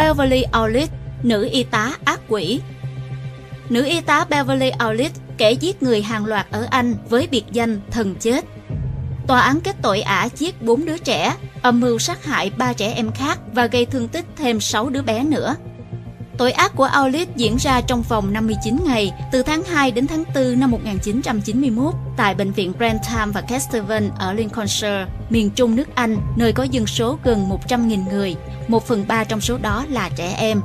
[0.00, 0.90] Beverly Aulit,
[1.22, 2.60] nữ y tá ác quỷ.
[3.68, 7.80] Nữ y tá Beverly Aulit kẻ giết người hàng loạt ở Anh với biệt danh
[7.90, 8.44] thần chết.
[9.26, 12.92] Tòa án kết tội ả giết 4 đứa trẻ, âm mưu sát hại 3 trẻ
[12.96, 15.56] em khác và gây thương tích thêm 6 đứa bé nữa.
[16.40, 20.24] Tội ác của Aulis diễn ra trong vòng 59 ngày, từ tháng 2 đến tháng
[20.34, 26.16] 4 năm 1991 tại bệnh viện Grantham và Kesteven ở Lincolnshire, miền trung nước Anh,
[26.36, 28.36] nơi có dân số gần 100.000 người,
[28.68, 30.60] một phần ba trong số đó là trẻ em.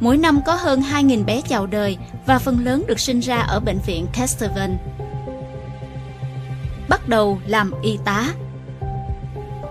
[0.00, 3.60] Mỗi năm có hơn 2.000 bé chào đời và phần lớn được sinh ra ở
[3.60, 4.78] bệnh viện Kesteven.
[6.88, 8.28] Bắt đầu làm y tá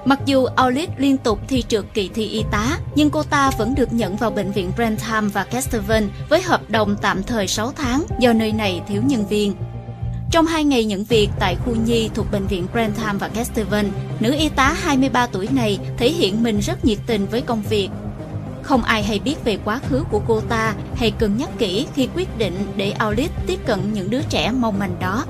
[0.08, 3.76] Mặc dù Aulit liên tục thi trượt kỳ thi y tá, nhưng cô ta vẫn
[3.76, 8.04] được nhận vào bệnh viện Brentham và Kesteven với hợp đồng tạm thời 6 tháng
[8.20, 9.54] do nơi này thiếu nhân viên.
[10.32, 14.36] Trong hai ngày nhận việc tại khu nhi thuộc bệnh viện Grantham và Kesteven, nữ
[14.40, 17.90] y tá 23 tuổi này thể hiện mình rất nhiệt tình với công việc.
[18.62, 22.08] Không ai hay biết về quá khứ của cô ta hay cân nhắc kỹ khi
[22.16, 25.26] quyết định để Aulit tiếp cận những đứa trẻ mong manh đó.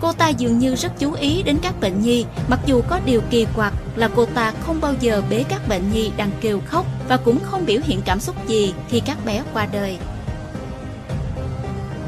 [0.00, 3.20] Cô ta dường như rất chú ý đến các bệnh nhi, mặc dù có điều
[3.30, 6.86] kỳ quặc là cô ta không bao giờ bế các bệnh nhi đang kêu khóc
[7.08, 9.98] và cũng không biểu hiện cảm xúc gì khi các bé qua đời.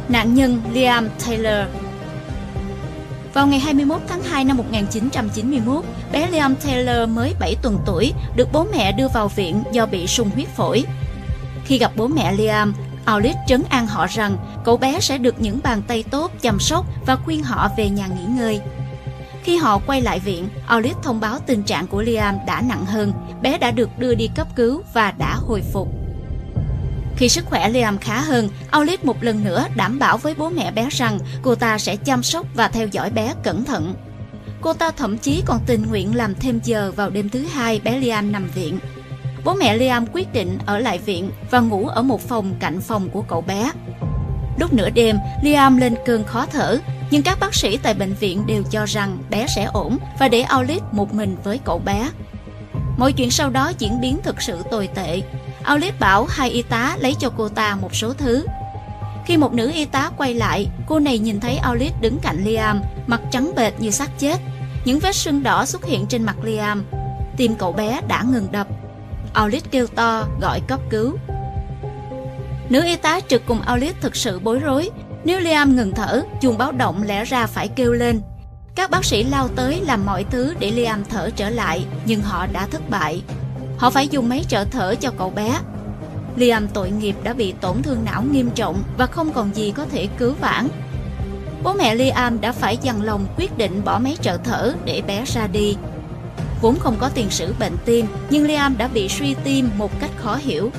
[0.09, 1.67] Nạn nhân Liam Taylor
[3.35, 8.49] vào ngày 21 tháng 2 năm 1991, bé Liam Taylor mới 7 tuần tuổi được
[8.53, 10.85] bố mẹ đưa vào viện do bị sung huyết phổi.
[11.65, 12.75] Khi gặp bố mẹ Liam,
[13.05, 16.87] Aulit trấn an họ rằng cậu bé sẽ được những bàn tay tốt chăm sóc
[17.07, 18.61] và khuyên họ về nhà nghỉ ngơi.
[19.43, 23.13] Khi họ quay lại viện, Aulit thông báo tình trạng của Liam đã nặng hơn,
[23.43, 25.89] bé đã được đưa đi cấp cứu và đã hồi phục.
[27.17, 30.73] Khi sức khỏe Liam khá hơn, Aulit một lần nữa đảm bảo với bố mẹ
[30.73, 33.95] bé rằng cô ta sẽ chăm sóc và theo dõi bé cẩn thận.
[34.61, 37.99] Cô ta thậm chí còn tình nguyện làm thêm giờ vào đêm thứ hai bé
[37.99, 38.79] Liam nằm viện.
[39.45, 43.11] Bố mẹ Liam quyết định ở lại viện và ngủ ở một phòng cạnh phòng
[43.11, 43.71] của cậu bé.
[44.59, 46.79] Lúc nửa đêm, Liam lên cơn khó thở,
[47.11, 50.41] nhưng các bác sĩ tại bệnh viện đều cho rằng bé sẽ ổn và để
[50.41, 52.11] Aulit một mình với cậu bé.
[52.99, 55.23] Mọi chuyện sau đó diễn biến thực sự tồi tệ.
[55.63, 58.47] Aulit bảo hai y tá lấy cho cô ta một số thứ.
[59.27, 62.81] Khi một nữ y tá quay lại, cô này nhìn thấy Aulit đứng cạnh Liam,
[63.07, 64.41] mặt trắng bệch như xác chết.
[64.85, 66.85] Những vết sưng đỏ xuất hiện trên mặt Liam.
[67.37, 68.67] Tim cậu bé đã ngừng đập
[69.33, 71.17] Aulit kêu to gọi cấp cứu.
[72.69, 74.91] Nữ y tá trực cùng Aulit thực sự bối rối.
[75.25, 78.21] Nếu Liam ngừng thở, chuông báo động lẽ ra phải kêu lên.
[78.75, 82.47] Các bác sĩ lao tới làm mọi thứ để Liam thở trở lại, nhưng họ
[82.47, 83.23] đã thất bại.
[83.79, 85.59] Họ phải dùng máy trợ thở cho cậu bé.
[86.37, 89.85] Liam tội nghiệp đã bị tổn thương não nghiêm trọng và không còn gì có
[89.85, 90.69] thể cứu vãn.
[91.63, 95.25] Bố mẹ Liam đã phải dằn lòng quyết định bỏ máy trợ thở để bé
[95.25, 95.77] ra đi
[96.61, 100.11] vốn không có tiền sử bệnh tim, nhưng Liam đã bị suy tim một cách
[100.17, 100.71] khó hiểu.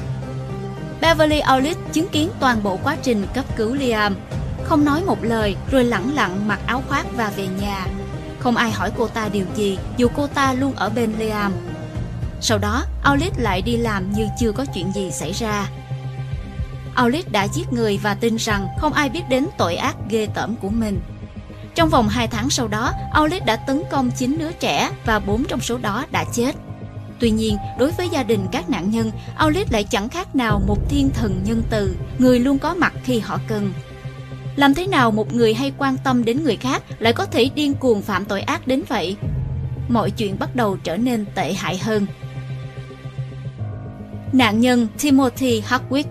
[1.02, 4.16] Beverly Aulit chứng kiến toàn bộ quá trình cấp cứu Liam,
[4.64, 7.88] không nói một lời rồi lẳng lặng mặc áo khoác và về nhà.
[8.40, 11.54] Không ai hỏi cô ta điều gì, dù cô ta luôn ở bên Liam.
[12.42, 15.70] Sau đó, Aulit lại đi làm như chưa có chuyện gì xảy ra.
[16.96, 20.56] Aulit đã giết người và tin rằng không ai biết đến tội ác ghê tởm
[20.56, 21.00] của mình.
[21.76, 25.44] Trong vòng 2 tháng sau đó, Aulet đã tấn công 9 đứa trẻ và 4
[25.44, 26.56] trong số đó đã chết.
[27.20, 30.90] Tuy nhiên, đối với gia đình các nạn nhân, Aulet lại chẳng khác nào một
[30.90, 33.74] thiên thần nhân từ, người luôn có mặt khi họ cần.
[34.56, 37.74] Làm thế nào một người hay quan tâm đến người khác lại có thể điên
[37.74, 39.16] cuồng phạm tội ác đến vậy?
[39.90, 42.06] Mọi chuyện bắt đầu trở nên tệ hại hơn.
[44.34, 46.04] Nạn nhân Timothy Hardwick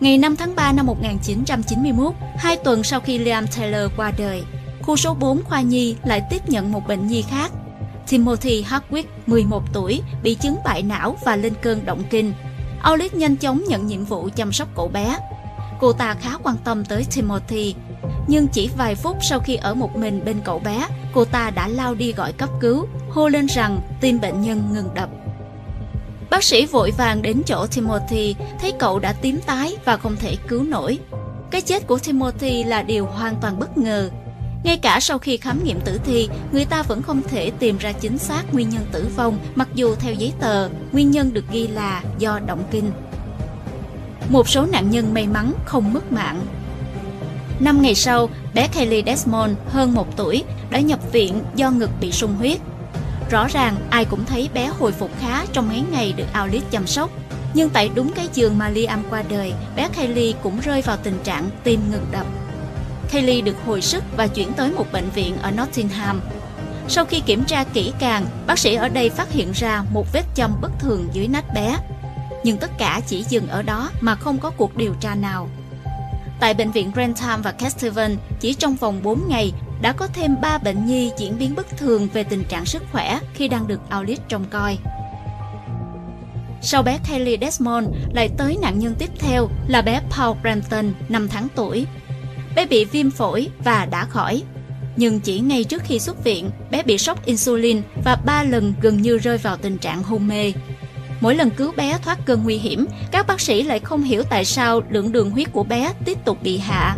[0.00, 4.42] Ngày 5 tháng 3 năm 1991, hai tuần sau khi Liam Taylor qua đời,
[4.82, 7.52] khu số 4 khoa nhi lại tiếp nhận một bệnh nhi khác.
[8.08, 12.32] Timothy Hardwick, 11 tuổi, bị chứng bại não và lên cơn động kinh.
[12.82, 15.18] Aulis nhanh chóng nhận nhiệm vụ chăm sóc cậu bé.
[15.80, 17.74] Cô ta khá quan tâm tới Timothy,
[18.26, 21.68] nhưng chỉ vài phút sau khi ở một mình bên cậu bé, cô ta đã
[21.68, 25.08] lao đi gọi cấp cứu, hô lên rằng tim bệnh nhân ngừng đập.
[26.34, 30.36] Bác sĩ vội vàng đến chỗ Timothy, thấy cậu đã tím tái và không thể
[30.48, 30.98] cứu nổi.
[31.50, 34.10] Cái chết của Timothy là điều hoàn toàn bất ngờ.
[34.64, 37.92] Ngay cả sau khi khám nghiệm tử thi, người ta vẫn không thể tìm ra
[37.92, 41.66] chính xác nguyên nhân tử vong, mặc dù theo giấy tờ, nguyên nhân được ghi
[41.66, 42.90] là do động kinh.
[44.28, 46.40] Một số nạn nhân may mắn không mất mạng.
[47.60, 52.12] Năm ngày sau, bé Kelly Desmond, hơn một tuổi, đã nhập viện do ngực bị
[52.12, 52.58] sung huyết.
[53.34, 56.86] Rõ ràng ai cũng thấy bé hồi phục khá trong mấy ngày được Alice chăm
[56.86, 57.10] sóc.
[57.54, 61.18] Nhưng tại đúng cái giường mà Liam qua đời, bé Kylie cũng rơi vào tình
[61.24, 62.26] trạng tim ngừng đập.
[63.10, 66.20] Kylie được hồi sức và chuyển tới một bệnh viện ở Nottingham.
[66.88, 70.24] Sau khi kiểm tra kỹ càng, bác sĩ ở đây phát hiện ra một vết
[70.34, 71.76] châm bất thường dưới nách bé.
[72.44, 75.48] nhưng tất cả chỉ dừng ở đó mà không có cuộc điều tra nào.
[76.40, 79.52] Tại bệnh viện Grantham và Kesteven, chỉ trong vòng 4 ngày
[79.82, 83.18] đã có thêm 3 bệnh nhi diễn biến bất thường về tình trạng sức khỏe
[83.34, 84.78] khi đang được Aulis trông coi.
[86.62, 91.28] Sau bé Kelly Desmond lại tới nạn nhân tiếp theo là bé Paul Brampton, 5
[91.28, 91.86] tháng tuổi.
[92.56, 94.42] Bé bị viêm phổi và đã khỏi.
[94.96, 99.02] Nhưng chỉ ngay trước khi xuất viện, bé bị sốc insulin và ba lần gần
[99.02, 100.52] như rơi vào tình trạng hôn mê.
[101.20, 104.44] Mỗi lần cứu bé thoát cơn nguy hiểm, các bác sĩ lại không hiểu tại
[104.44, 106.96] sao lượng đường huyết của bé tiếp tục bị hạ.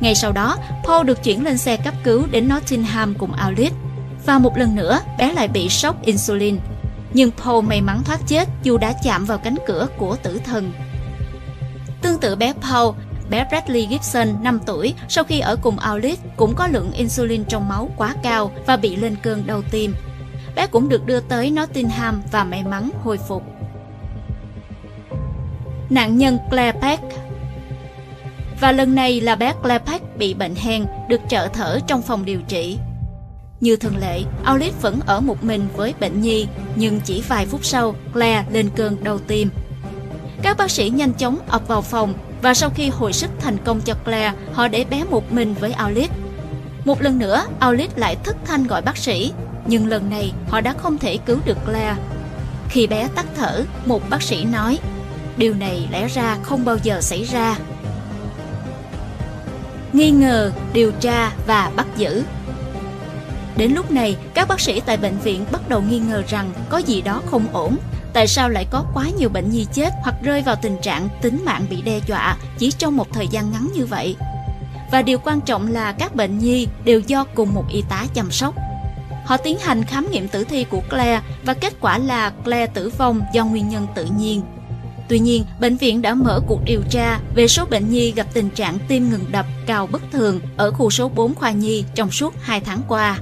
[0.00, 3.76] Ngay sau đó, Paul được chuyển lên xe cấp cứu đến Nottingham cùng Alice.
[4.26, 6.58] Và một lần nữa, bé lại bị sốc insulin.
[7.12, 10.72] Nhưng Paul may mắn thoát chết dù đã chạm vào cánh cửa của tử thần.
[12.02, 12.94] Tương tự bé Paul,
[13.30, 17.68] bé Bradley Gibson 5 tuổi sau khi ở cùng Alice cũng có lượng insulin trong
[17.68, 19.94] máu quá cao và bị lên cơn đau tim
[20.58, 23.42] bé cũng được đưa tới Nottingham và may mắn hồi phục.
[25.90, 27.02] Nạn nhân Claire Peck
[28.60, 32.40] và lần này là bé Claire bị bệnh hen, được trợ thở trong phòng điều
[32.48, 32.78] trị.
[33.60, 36.46] Như thường lệ, Aulit vẫn ở một mình với bệnh nhi,
[36.76, 39.50] nhưng chỉ vài phút sau, Claire lên cơn đau tim.
[40.42, 43.80] Các bác sĩ nhanh chóng ập vào phòng và sau khi hồi sức thành công
[43.80, 46.10] cho Claire, họ để bé một mình với Aulit.
[46.84, 49.32] Một lần nữa, Aulit lại thất thanh gọi bác sĩ
[49.66, 51.96] nhưng lần này họ đã không thể cứu được Claire.
[52.68, 54.78] Khi bé tắt thở, một bác sĩ nói,
[55.36, 57.56] điều này lẽ ra không bao giờ xảy ra.
[59.92, 62.22] Nghi ngờ, điều tra và bắt giữ
[63.56, 66.78] Đến lúc này, các bác sĩ tại bệnh viện bắt đầu nghi ngờ rằng có
[66.78, 67.76] gì đó không ổn.
[68.12, 71.44] Tại sao lại có quá nhiều bệnh nhi chết hoặc rơi vào tình trạng tính
[71.44, 74.16] mạng bị đe dọa chỉ trong một thời gian ngắn như vậy?
[74.92, 78.30] Và điều quan trọng là các bệnh nhi đều do cùng một y tá chăm
[78.30, 78.54] sóc.
[79.24, 82.90] Họ tiến hành khám nghiệm tử thi của Claire và kết quả là Claire tử
[82.98, 84.42] vong do nguyên nhân tự nhiên.
[85.08, 88.50] Tuy nhiên, bệnh viện đã mở cuộc điều tra về số bệnh nhi gặp tình
[88.50, 92.34] trạng tim ngừng đập cao bất thường ở khu số 4 khoa nhi trong suốt
[92.40, 93.18] 2 tháng qua.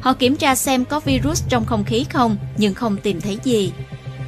[0.00, 3.72] Họ kiểm tra xem có virus trong không khí không, nhưng không tìm thấy gì.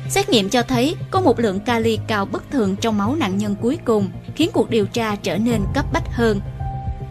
[0.08, 3.56] Xét nghiệm cho thấy có một lượng kali cao bất thường trong máu nạn nhân
[3.60, 6.40] cuối cùng, khiến cuộc điều tra trở nên cấp bách hơn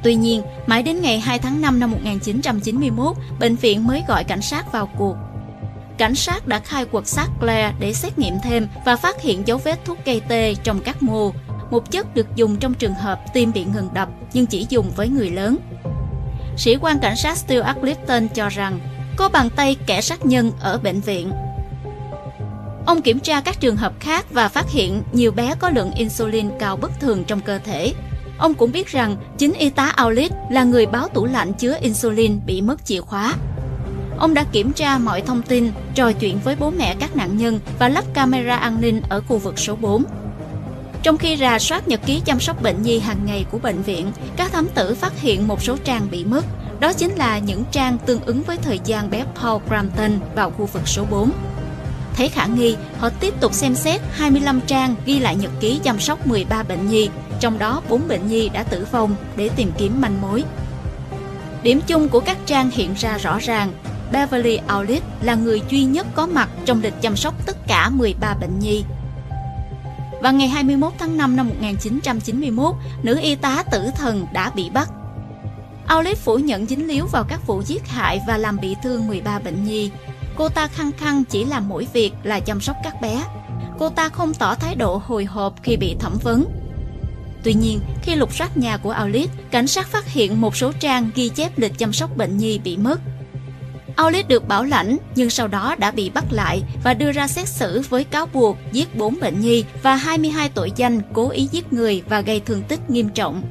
[0.04, 4.42] Tuy nhiên, mãi đến ngày 2 tháng 5 năm 1991, bệnh viện mới gọi cảnh
[4.42, 5.16] sát vào cuộc.
[6.02, 9.58] Cảnh sát đã khai quật xác Claire để xét nghiệm thêm và phát hiện dấu
[9.58, 11.32] vết thuốc gây tê trong các mô,
[11.72, 15.10] một chất được dùng trong trường hợp tim bị ngừng đập nhưng chỉ dùng với
[15.10, 15.58] người lớn.
[16.58, 18.80] Sĩ quan cảnh sát Stuart Clifton cho rằng
[19.18, 21.32] có bàn tay kẻ sát nhân ở bệnh viện.
[22.86, 26.50] Ông kiểm tra các trường hợp khác và phát hiện nhiều bé có lượng insulin
[26.60, 27.94] cao bất thường trong cơ thể,
[28.42, 32.40] Ông cũng biết rằng chính y tá Aulit là người báo tủ lạnh chứa insulin
[32.46, 33.36] bị mất chìa khóa.
[34.22, 37.60] Ông đã kiểm tra mọi thông tin, trò chuyện với bố mẹ các nạn nhân
[37.80, 40.04] và lắp camera an ninh ở khu vực số 4.
[41.04, 44.12] Trong khi rà soát nhật ký chăm sóc bệnh nhi hàng ngày của bệnh viện,
[44.36, 46.46] các thám tử phát hiện một số trang bị mất.
[46.80, 50.66] Đó chính là những trang tương ứng với thời gian bé Paul Crampton vào khu
[50.66, 51.32] vực số 4.
[52.14, 56.00] Thấy khả nghi, họ tiếp tục xem xét 25 trang ghi lại nhật ký chăm
[56.00, 57.10] sóc 13 bệnh nhi
[57.40, 60.44] trong đó 4 bệnh nhi đã tử vong để tìm kiếm manh mối.
[61.64, 63.72] Điểm chung của các trang hiện ra rõ ràng,
[64.12, 68.34] Beverly Aulit là người duy nhất có mặt trong lịch chăm sóc tất cả 13
[68.42, 68.84] bệnh nhi.
[70.22, 74.90] Và ngày 21 tháng 5 năm 1991, nữ y tá tử thần đã bị bắt.
[75.88, 79.40] Aulit phủ nhận dính líu vào các vụ giết hại và làm bị thương 13
[79.40, 79.92] bệnh nhi.
[80.36, 83.24] Cô ta khăng khăng chỉ làm mỗi việc là chăm sóc các bé.
[83.80, 86.46] Cô ta không tỏ thái độ hồi hộp khi bị thẩm vấn
[87.44, 91.10] Tuy nhiên, khi lục soát nhà của Aulit, cảnh sát phát hiện một số trang
[91.16, 93.00] ghi chép lịch chăm sóc bệnh nhi bị mất.
[94.02, 97.48] Aulis được bảo lãnh nhưng sau đó đã bị bắt lại và đưa ra xét
[97.48, 101.74] xử với cáo buộc giết 4 bệnh nhi và 22 tội danh cố ý giết
[101.74, 103.44] người và gây thương tích nghiêm trọng.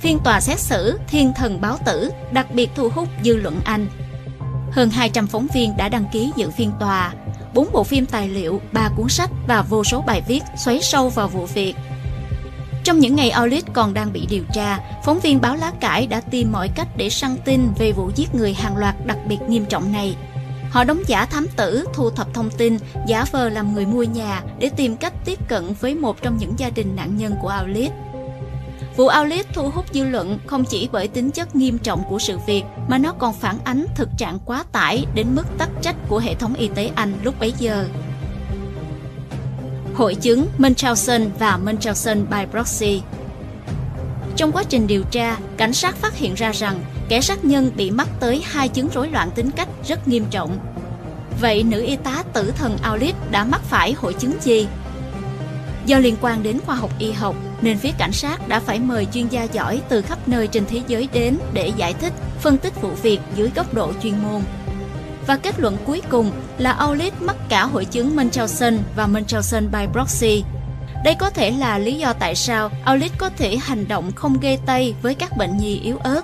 [0.00, 3.86] Phiên tòa xét xử Thiên thần báo tử đặc biệt thu hút dư luận Anh.
[4.70, 7.14] Hơn 200 phóng viên đã đăng ký dự phiên tòa,
[7.54, 11.08] 4 bộ phim tài liệu, 3 cuốn sách và vô số bài viết xoáy sâu
[11.08, 11.74] vào vụ việc
[12.84, 16.20] trong những ngày Aulit còn đang bị điều tra, phóng viên báo lá cải đã
[16.20, 19.64] tìm mọi cách để săn tin về vụ giết người hàng loạt đặc biệt nghiêm
[19.64, 20.16] trọng này.
[20.70, 24.42] Họ đóng giả thám tử, thu thập thông tin, giả vờ làm người mua nhà
[24.58, 27.92] để tìm cách tiếp cận với một trong những gia đình nạn nhân của Aulit.
[28.96, 32.38] Vụ Aulit thu hút dư luận không chỉ bởi tính chất nghiêm trọng của sự
[32.46, 36.18] việc mà nó còn phản ánh thực trạng quá tải đến mức tắc trách của
[36.18, 37.86] hệ thống y tế Anh lúc bấy giờ.
[39.94, 43.02] Hội chứng Munchausen và Munchausen by proxy.
[44.36, 47.90] Trong quá trình điều tra, cảnh sát phát hiện ra rằng kẻ sát nhân bị
[47.90, 50.58] mắc tới hai chứng rối loạn tính cách rất nghiêm trọng.
[51.40, 54.66] Vậy nữ y tá tử thần Aulit đã mắc phải hội chứng gì?
[55.86, 59.06] Do liên quan đến khoa học y học, nên phía cảnh sát đã phải mời
[59.12, 62.82] chuyên gia giỏi từ khắp nơi trên thế giới đến để giải thích, phân tích
[62.82, 64.42] vụ việc dưới góc độ chuyên môn.
[65.26, 69.86] Và kết luận cuối cùng là Aulit mắc cả hội chứng Munchausen và Munchausen by
[69.92, 70.44] proxy.
[71.04, 74.58] Đây có thể là lý do tại sao Aulit có thể hành động không gây
[74.66, 76.22] tay với các bệnh nhi yếu ớt.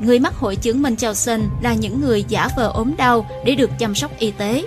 [0.00, 3.94] Người mắc hội chứng Munchausen là những người giả vờ ốm đau để được chăm
[3.94, 4.64] sóc y tế.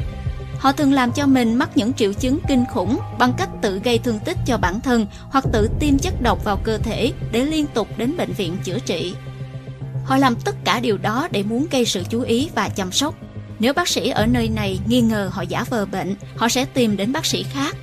[0.60, 3.98] Họ thường làm cho mình mắc những triệu chứng kinh khủng bằng cách tự gây
[3.98, 7.66] thương tích cho bản thân hoặc tự tiêm chất độc vào cơ thể để liên
[7.74, 9.16] tục đến bệnh viện chữa trị.
[10.06, 13.16] Họ làm tất cả điều đó để muốn gây sự chú ý và chăm sóc.
[13.60, 16.98] Nếu bác sĩ ở nơi này nghi ngờ họ giả vờ bệnh, họ sẽ tìm
[16.98, 17.76] đến bác sĩ khác.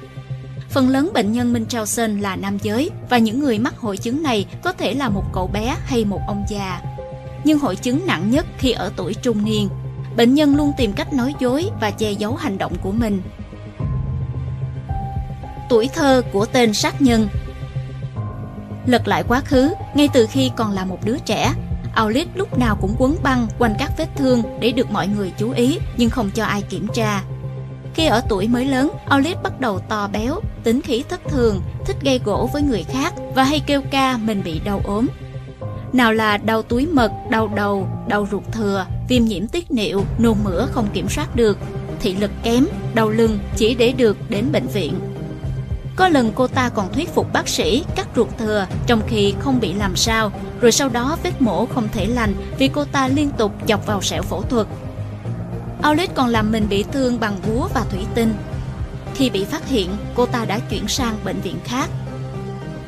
[0.70, 4.46] Phần lớn bệnh nhân Munchausen là nam giới và những người mắc hội chứng này
[4.62, 6.80] có thể là một cậu bé hay một ông già.
[7.44, 9.68] Nhưng hội chứng nặng nhất khi ở tuổi trung niên.
[10.16, 13.22] Bệnh nhân luôn tìm cách nói dối và che giấu hành động của mình.
[15.68, 17.28] Tuổi thơ của tên sát nhân
[18.86, 21.52] Lật lại quá khứ, ngay từ khi còn là một đứa trẻ,
[21.94, 25.50] Aulit lúc nào cũng quấn băng quanh các vết thương để được mọi người chú
[25.50, 27.22] ý nhưng không cho ai kiểm tra.
[27.94, 31.96] Khi ở tuổi mới lớn, Aulit bắt đầu to béo, tính khí thất thường, thích
[32.02, 35.06] gây gỗ với người khác và hay kêu ca mình bị đau ốm.
[35.92, 40.36] Nào là đau túi mật, đau đầu, đau ruột thừa, viêm nhiễm tiết niệu, nôn
[40.44, 41.58] mửa không kiểm soát được,
[42.00, 44.94] thị lực kém, đau lưng chỉ để được đến bệnh viện.
[45.96, 49.60] Có lần cô ta còn thuyết phục bác sĩ cắt ruột thừa trong khi không
[49.60, 53.30] bị làm sao, rồi sau đó vết mổ không thể lành vì cô ta liên
[53.30, 54.66] tục chọc vào sẹo phẫu thuật.
[55.82, 58.34] Aulit còn làm mình bị thương bằng búa và thủy tinh.
[59.14, 61.90] Khi bị phát hiện, cô ta đã chuyển sang bệnh viện khác.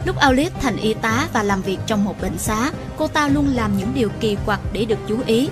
[0.04, 3.46] Lúc Aulit thành y tá và làm việc trong một bệnh xá, cô ta luôn
[3.54, 5.49] làm những điều kỳ quặc để được chú ý.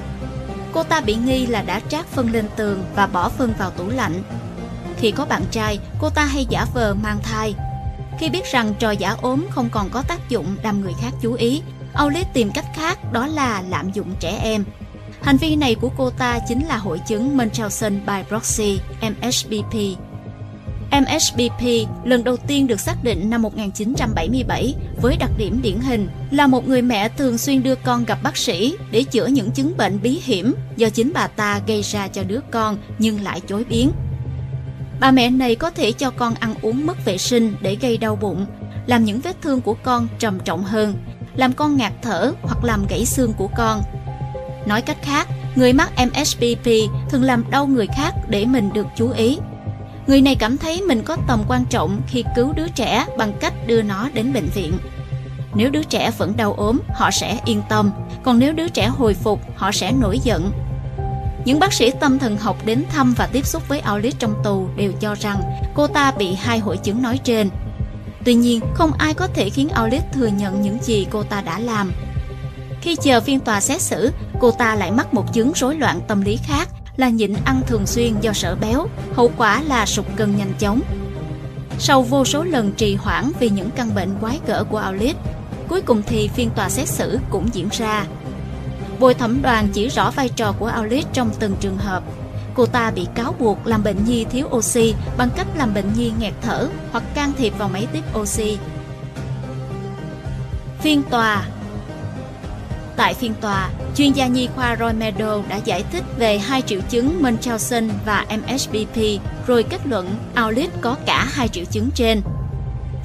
[0.73, 3.89] Cô ta bị nghi là đã trát phân lên tường và bỏ phân vào tủ
[3.89, 4.23] lạnh,
[5.03, 7.55] khi có bạn trai, cô ta hay giả vờ mang thai.
[8.19, 11.35] Khi biết rằng trò giả ốm không còn có tác dụng làm người khác chú
[11.35, 14.65] ý, aulet tìm cách khác đó là lạm dụng trẻ em.
[15.23, 19.75] Hành vi này của cô ta chính là hội chứng Munchausen by proxy, MSBP.
[20.91, 26.47] MSBP lần đầu tiên được xác định năm 1977 với đặc điểm điển hình là
[26.47, 30.03] một người mẹ thường xuyên đưa con gặp bác sĩ để chữa những chứng bệnh
[30.03, 33.93] bí hiểm do chính bà ta gây ra cho đứa con nhưng lại chối biến.
[35.03, 38.17] Bà mẹ này có thể cho con ăn uống mất vệ sinh để gây đau
[38.17, 38.47] bụng,
[38.87, 40.95] làm những vết thương của con trầm trọng hơn,
[41.35, 43.83] làm con ngạt thở hoặc làm gãy xương của con.
[44.67, 46.67] Nói cách khác, người mắc MSPP
[47.11, 49.39] thường làm đau người khác để mình được chú ý.
[50.07, 53.55] Người này cảm thấy mình có tầm quan trọng khi cứu đứa trẻ bằng cách
[53.67, 54.73] đưa nó đến bệnh viện.
[55.55, 57.91] Nếu đứa trẻ vẫn đau ốm, họ sẽ yên tâm,
[58.23, 60.53] còn nếu đứa trẻ hồi phục, họ sẽ nổi giận
[61.45, 64.69] những bác sĩ tâm thần học đến thăm và tiếp xúc với Alice trong tù
[64.77, 65.43] đều cho rằng
[65.75, 67.51] cô ta bị hai hội chứng nói trên.
[68.25, 71.59] Tuy nhiên, không ai có thể khiến Alice thừa nhận những gì cô ta đã
[71.59, 71.93] làm.
[72.81, 76.21] Khi chờ phiên tòa xét xử, cô ta lại mắc một chứng rối loạn tâm
[76.21, 80.37] lý khác là nhịn ăn thường xuyên do sợ béo, hậu quả là sụt cân
[80.37, 80.81] nhanh chóng.
[81.79, 85.21] Sau vô số lần trì hoãn vì những căn bệnh quái gở của Alice,
[85.69, 88.07] cuối cùng thì phiên tòa xét xử cũng diễn ra.
[89.03, 92.03] Bồi thẩm đoàn chỉ rõ vai trò của Aulit trong từng trường hợp.
[92.55, 96.13] Cô ta bị cáo buộc làm bệnh nhi thiếu oxy bằng cách làm bệnh nhi
[96.19, 98.59] nghẹt thở hoặc can thiệp vào máy tiếp oxy.
[100.81, 101.47] Phiên tòa
[102.97, 106.81] Tại phiên tòa, chuyên gia nhi khoa Roy Meadow đã giải thích về hai triệu
[106.89, 108.97] chứng Munchausen và MSBP,
[109.47, 112.23] rồi kết luận Aulit có cả hai triệu chứng trên.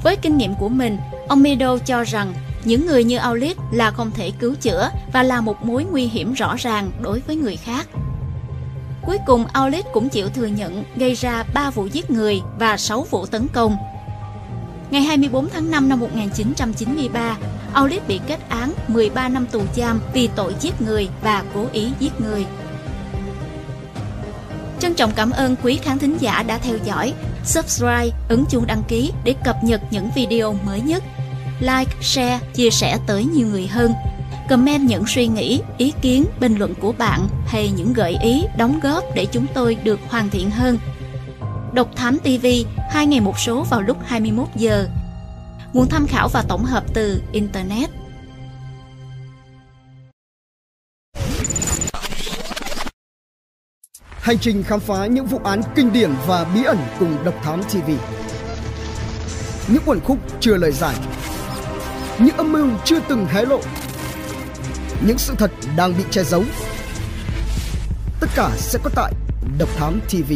[0.02, 2.34] Với kinh nghiệm của mình, ông Meadow cho rằng
[2.64, 6.32] những người như Aulit là không thể cứu chữa và là một mối nguy hiểm
[6.32, 7.86] rõ ràng đối với người khác.
[9.02, 13.06] Cuối cùng Aulit cũng chịu thừa nhận gây ra 3 vụ giết người và 6
[13.10, 13.76] vụ tấn công.
[14.90, 17.36] Ngày 24 tháng 5 năm 1993,
[17.72, 21.88] Aulit bị kết án 13 năm tù giam vì tội giết người và cố ý
[22.00, 22.46] giết người.
[24.80, 27.14] Trân trọng cảm ơn quý khán thính giả đã theo dõi.
[27.44, 31.02] Subscribe, ấn chuông đăng ký để cập nhật những video mới nhất
[31.60, 33.92] like, share, chia sẻ tới nhiều người hơn.
[34.48, 38.80] Comment những suy nghĩ, ý kiến, bình luận của bạn hay những gợi ý, đóng
[38.82, 40.78] góp để chúng tôi được hoàn thiện hơn.
[41.72, 42.46] Độc Thám TV,
[42.90, 44.88] hai ngày một số vào lúc 21 giờ.
[45.72, 47.90] Nguồn tham khảo và tổng hợp từ Internet.
[54.28, 57.62] Hành trình khám phá những vụ án kinh điển và bí ẩn cùng Độc Thám
[57.62, 57.90] TV.
[59.68, 60.94] Những quần khúc chưa lời giải
[62.18, 63.60] những âm mưu chưa từng hé lộ,
[65.06, 66.44] những sự thật đang bị che giấu
[68.20, 69.12] tất cả sẽ có tại
[69.58, 70.32] Độc Thám TV.